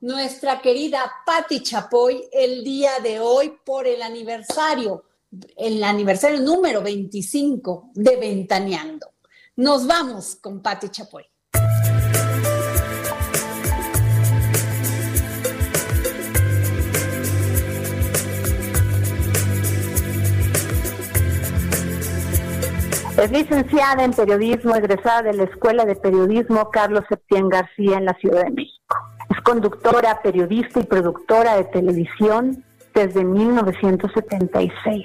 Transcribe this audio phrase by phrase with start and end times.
[0.00, 5.04] nuestra querida Patti Chapoy el día de hoy por el aniversario,
[5.56, 9.08] el aniversario número 25 de Ventaneando.
[9.56, 11.24] Nos vamos con Patti Chapoy.
[23.20, 28.14] Es licenciada en periodismo, egresada de la Escuela de Periodismo Carlos Septién García en la
[28.14, 29.07] Ciudad de México.
[29.30, 35.04] Es conductora, periodista y productora de televisión desde 1976.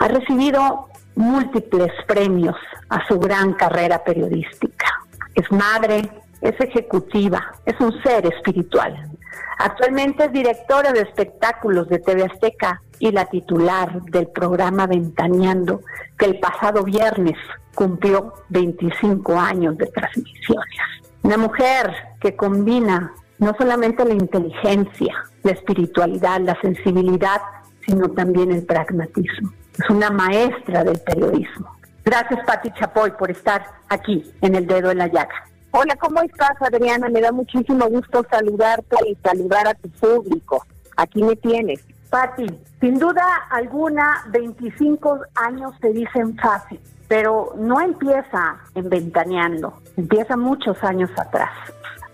[0.00, 2.56] Ha recibido múltiples premios
[2.88, 4.86] a su gran carrera periodística.
[5.34, 9.10] Es madre, es ejecutiva, es un ser espiritual.
[9.58, 15.82] Actualmente es directora de espectáculos de TV Azteca y la titular del programa Ventaneando,
[16.18, 17.36] que el pasado viernes
[17.74, 20.80] cumplió 25 años de transmisiones.
[21.22, 23.12] Una mujer que combina
[23.42, 27.40] no solamente la inteligencia, la espiritualidad, la sensibilidad,
[27.84, 29.52] sino también el pragmatismo.
[29.76, 31.68] Es una maestra del periodismo.
[32.04, 35.34] Gracias, Pati Chapoy, por estar aquí en el dedo en la llaga.
[35.72, 37.08] Hola, ¿cómo estás, Adriana?
[37.08, 40.64] Me da muchísimo gusto saludarte y saludar a tu público.
[40.96, 41.84] Aquí me tienes.
[42.10, 42.46] Pati,
[42.80, 50.80] sin duda alguna, 25 años se dicen fácil, pero no empieza en ventaneando, empieza muchos
[50.84, 51.50] años atrás.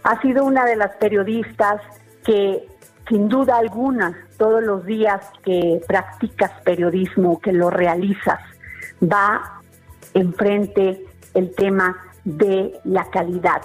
[0.09, 1.83] Ha sido una de las periodistas
[2.25, 2.67] que,
[3.11, 8.41] sin duda alguna, todos los días que practicas periodismo, que lo realizas,
[9.02, 9.61] va
[10.14, 11.05] enfrente
[11.35, 13.61] el tema de la calidad,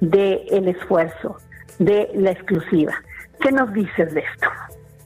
[0.00, 1.38] de el esfuerzo,
[1.80, 2.94] de la exclusiva.
[3.40, 4.48] ¿Qué nos dices de esto?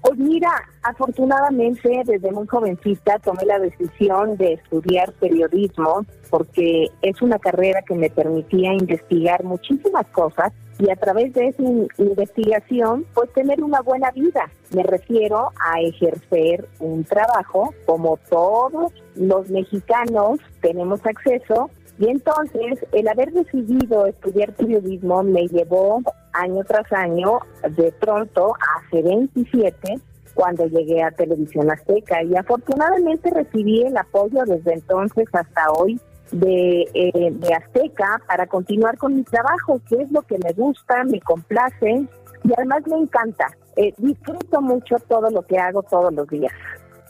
[0.08, 0.50] Pues mira,
[0.84, 7.94] afortunadamente desde muy jovencita tomé la decisión de estudiar periodismo porque es una carrera que
[7.94, 11.62] me permitía investigar muchísimas cosas y a través de esa
[11.98, 14.50] investigación pues tener una buena vida.
[14.74, 21.68] Me refiero a ejercer un trabajo como todos los mexicanos tenemos acceso
[21.98, 26.00] y entonces el haber decidido estudiar periodismo me llevó
[26.32, 27.40] año tras año,
[27.76, 29.98] de pronto, hace 27,
[30.34, 32.22] cuando llegué a Televisión Azteca.
[32.22, 36.00] Y afortunadamente recibí el apoyo desde entonces hasta hoy
[36.30, 41.04] de, eh, de Azteca para continuar con mi trabajo, que es lo que me gusta,
[41.04, 42.06] me complace
[42.44, 43.48] y además me encanta.
[43.76, 46.52] Eh, disfruto mucho todo lo que hago todos los días.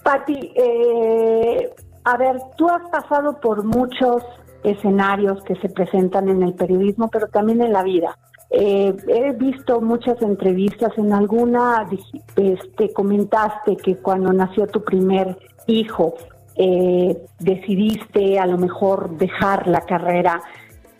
[0.03, 1.71] Pati, eh,
[2.05, 4.23] a ver, tú has pasado por muchos
[4.63, 8.17] escenarios que se presentan en el periodismo, pero también en la vida.
[8.51, 11.87] Eh, he visto muchas entrevistas, en alguna
[12.37, 15.37] este, comentaste que cuando nació tu primer
[15.67, 16.15] hijo
[16.57, 20.41] eh, decidiste a lo mejor dejar la carrera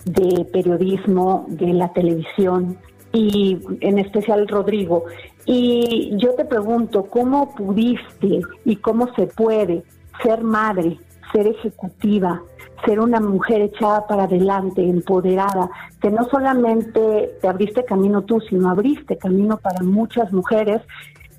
[0.05, 2.79] de periodismo, de la televisión
[3.13, 5.05] y en especial Rodrigo.
[5.47, 9.83] Y yo te pregunto, ¿cómo pudiste y cómo se puede
[10.23, 10.99] ser madre,
[11.33, 12.43] ser ejecutiva,
[12.85, 18.71] ser una mujer echada para adelante, empoderada, que no solamente te abriste camino tú, sino
[18.71, 20.83] abriste camino para muchas mujeres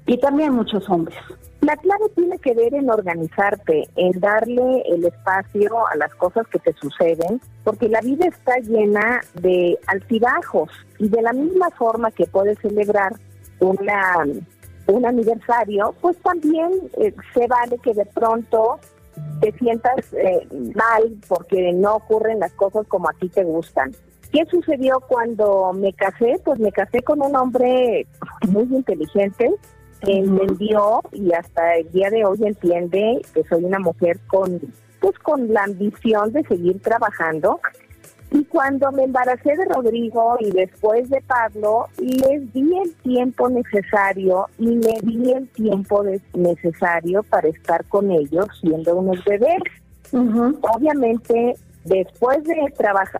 [0.06, 1.18] y también muchos hombres.
[1.62, 6.60] La clave tiene que ver en organizarte, en darle el espacio a las cosas que
[6.60, 10.70] te suceden, porque la vida está llena de altibajos
[11.00, 13.14] y de la misma forma que puedes celebrar
[13.60, 14.26] una
[14.90, 18.80] un aniversario, pues también eh, se vale que de pronto
[19.40, 23.92] te sientas eh, mal porque no ocurren las cosas como a ti te gustan.
[24.32, 26.40] ¿Qué sucedió cuando me casé?
[26.44, 28.06] Pues me casé con un hombre
[28.48, 29.52] muy inteligente
[30.02, 34.60] que entendió y hasta el día de hoy entiende que soy una mujer con
[35.00, 37.60] pues con la ambición de seguir trabajando
[38.32, 44.48] y cuando me embaracé de Rodrigo y después de Pablo, les di el tiempo necesario
[44.60, 46.04] y me di el tiempo
[46.34, 49.64] necesario para estar con ellos siendo unos bebés.
[50.12, 51.56] Obviamente,
[51.86, 52.56] después de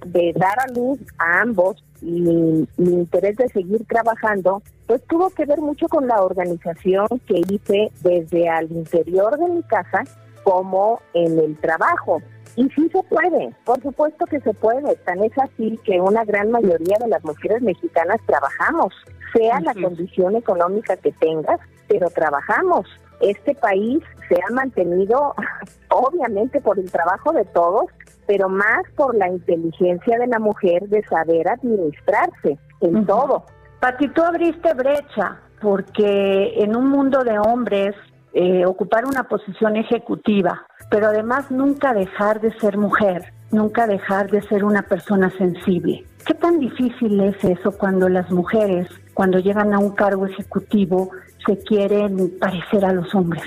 [0.06, 5.32] de dar a luz a ambos y mi, mi, interés de seguir trabajando, pues tuvo
[5.32, 10.04] que ver mucho con la organización que hice desde al interior de mi casa
[10.44, 12.22] como en el trabajo.
[12.56, 14.96] Y sí se puede, por supuesto que se puede.
[14.98, 18.94] Tan es así que una gran mayoría de las mujeres mexicanas trabajamos,
[19.34, 22.88] sea la condición económica que tengas, pero trabajamos.
[23.22, 25.36] Este país se ha mantenido,
[25.90, 27.86] obviamente, por el trabajo de todos,
[28.28, 33.46] pero más por la inteligencia de la mujer de saber administrarse en todo.
[33.80, 37.96] Pati, tú abriste brecha porque en un mundo de hombres
[38.34, 44.42] eh, ocupar una posición ejecutiva, pero además nunca dejar de ser mujer, nunca dejar de
[44.44, 46.06] ser una persona sensible.
[46.26, 51.10] ¿Qué tan difícil es eso cuando las mujeres, cuando llegan a un cargo ejecutivo,
[51.46, 53.44] se quieren parecer a los hombres?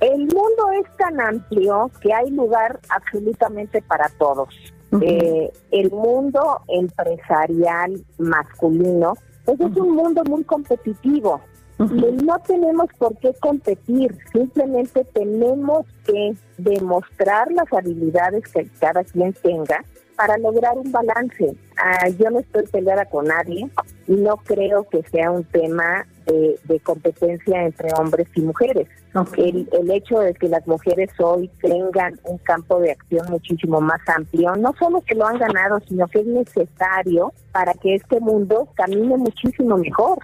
[0.00, 4.48] El mundo es tan amplio que hay lugar absolutamente para todos.
[5.00, 9.14] Eh, el mundo empresarial masculino
[9.44, 11.40] pues es un mundo muy competitivo
[11.78, 19.84] no tenemos por qué competir, simplemente tenemos que demostrar las habilidades que cada quien tenga
[20.16, 21.56] para lograr un balance.
[21.76, 23.68] Ah, yo no estoy peleada con nadie
[24.06, 28.88] y no creo que sea un tema de, competencia entre hombres y mujeres.
[29.36, 34.00] El, el hecho de que las mujeres hoy tengan un campo de acción muchísimo más
[34.08, 38.68] amplio, no solo que lo han ganado, sino que es necesario para que este mundo
[38.74, 40.18] camine muchísimo mejor.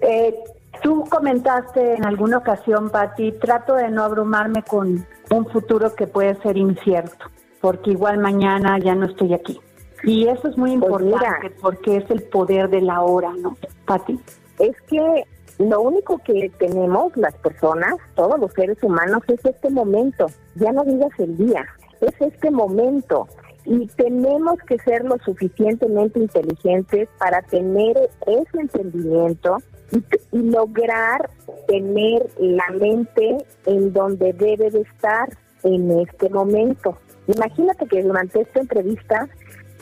[0.00, 0.34] Eh,
[0.82, 6.34] tú comentaste en alguna ocasión, Patti, trato de no abrumarme con un futuro que puede
[6.42, 7.26] ser incierto,
[7.60, 9.60] porque igual mañana ya no estoy aquí.
[10.04, 13.56] Y eso es muy pues importante porque es el poder de la hora, ¿no,
[13.86, 14.18] Patti?
[14.58, 15.24] Es que
[15.58, 20.26] lo único que tenemos las personas, todos los seres humanos, es este momento.
[20.56, 21.64] Ya no digas el día,
[22.00, 23.28] es este momento
[23.64, 29.58] y tenemos que ser lo suficientemente inteligentes para tener ese entendimiento
[29.90, 31.30] y, lograr
[31.68, 35.28] tener la mente en donde debe de estar
[35.62, 36.98] en este momento.
[37.26, 39.28] Imagínate que durante esta entrevista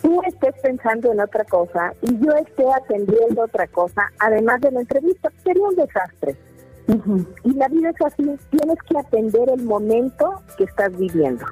[0.03, 4.81] tú estés pensando en otra cosa y yo esté atendiendo otra cosa, además de la
[4.81, 6.37] entrevista, sería un desastre.
[7.44, 11.47] Y la vida es así, tienes que atender el momento que estás viviendo.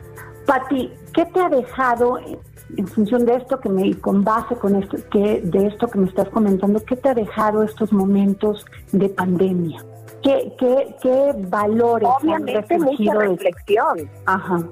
[0.48, 4.96] Pati, ¿qué te ha dejado en función de esto que me, con base con esto,
[5.10, 9.84] que, de esto que me estás comentando, qué te ha dejado estos momentos de pandemia?
[10.22, 14.10] ¿Qué, qué, qué valores Obviamente mucha reflexión.
[14.24, 14.66] Ajá.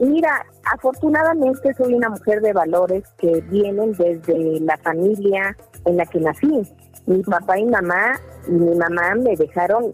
[0.00, 5.54] Mira, afortunadamente soy una mujer de valores que vienen desde la familia
[5.84, 6.62] en la que nací.
[7.04, 8.18] Mi papá y mamá,
[8.48, 9.92] mi mamá me dejaron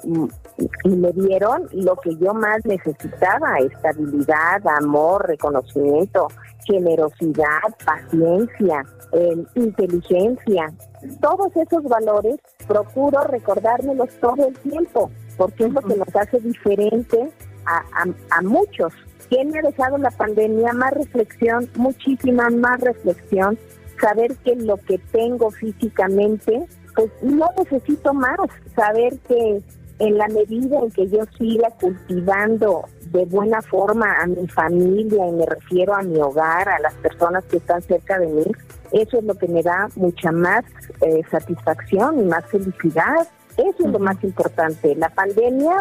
[0.84, 6.28] y me dieron lo que yo más necesitaba, estabilidad, amor, reconocimiento,
[6.64, 10.72] generosidad, paciencia, eh, inteligencia.
[11.20, 17.30] Todos esos valores procuro recordármelos todo el tiempo, porque es lo que nos hace diferente
[17.66, 17.82] a,
[18.30, 18.92] a muchos.
[19.28, 20.72] ¿Qué me ha dejado la pandemia?
[20.72, 23.58] Más reflexión, muchísima más reflexión,
[24.00, 26.66] saber que lo que tengo físicamente,
[26.96, 28.38] pues no necesito más,
[28.74, 29.62] saber que
[30.00, 35.32] en la medida en que yo siga cultivando de buena forma a mi familia, y
[35.32, 38.44] me refiero a mi hogar, a las personas que están cerca de mí,
[38.92, 40.64] eso es lo que me da mucha más
[41.02, 43.28] eh, satisfacción y más felicidad.
[43.56, 44.94] Eso es lo más importante.
[44.96, 45.76] La pandemia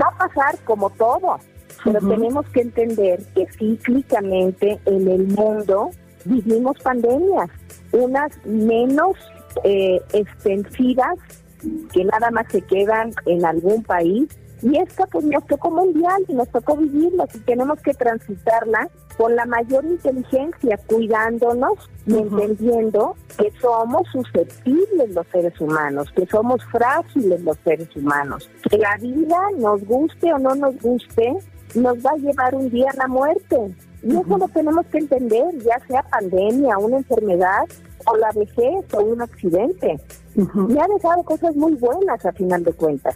[0.00, 1.38] va a pasar como todo,
[1.84, 5.90] pero tenemos que entender que cíclicamente en el mundo
[6.24, 7.48] vivimos pandemias,
[7.92, 9.16] unas menos
[9.64, 11.18] eh, extensivas
[11.92, 14.28] que nada más se quedan en algún país.
[14.62, 19.34] Y esta pues nos tocó mundial y nos tocó vivirla y tenemos que transitarla con
[19.34, 27.42] la mayor inteligencia, cuidándonos y entendiendo que somos susceptibles los seres humanos, que somos frágiles
[27.42, 31.36] los seres humanos, que la vida, nos guste o no nos guste,
[31.74, 33.74] nos va a llevar un día a la muerte.
[34.02, 37.64] Y eso lo tenemos que entender, ya sea pandemia, una enfermedad
[38.06, 40.00] o la vejez o un accidente.
[40.34, 43.14] Me ha dejado cosas muy buenas a final de cuentas.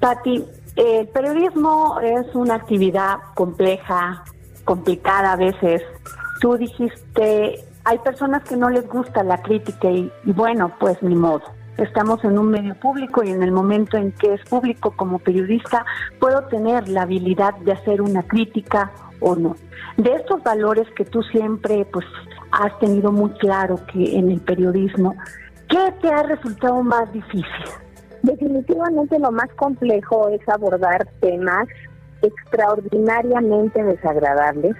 [0.00, 0.44] Pati,
[0.76, 4.24] el periodismo es una actividad compleja,
[4.64, 5.82] complicada a veces.
[6.40, 11.14] Tú dijiste, hay personas que no les gusta la crítica y, y bueno, pues ni
[11.14, 11.42] modo.
[11.78, 15.84] Estamos en un medio público y en el momento en que es público como periodista
[16.18, 19.56] puedo tener la habilidad de hacer una crítica o no.
[19.96, 22.06] De estos valores que tú siempre pues
[22.52, 25.14] has tenido muy claro que en el periodismo,
[25.68, 27.44] ¿qué te ha resultado más difícil?
[28.22, 31.68] Definitivamente lo más complejo es abordar temas
[32.22, 34.74] extraordinariamente desagradables,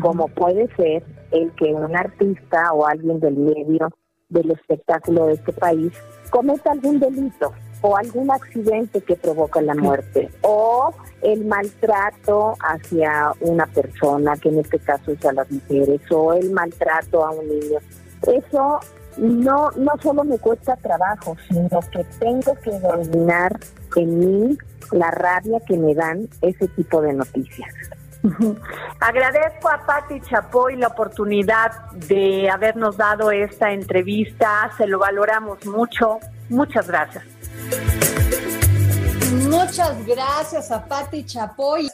[0.00, 3.88] como puede ser el que un artista o alguien del medio
[4.28, 5.92] del espectáculo de este país
[6.30, 7.52] cometa algún delito.
[7.82, 14.60] O algún accidente que provoca la muerte o el maltrato hacia una persona, que en
[14.60, 17.78] este caso es a las mujeres, o el maltrato a un niño.
[18.26, 18.80] Eso
[19.18, 23.58] no, no solo me cuesta trabajo, sino que tengo que dominar
[23.96, 24.58] en mí
[24.92, 27.70] la rabia que me dan ese tipo de noticias.
[29.00, 36.18] Agradezco a Patti Chapoy la oportunidad de habernos dado esta entrevista, se lo valoramos mucho.
[36.48, 37.31] Muchas gracias.
[39.32, 41.88] Muchas gracias a Patti Chapoy.